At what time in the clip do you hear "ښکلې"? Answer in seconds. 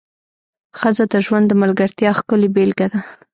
2.19-2.49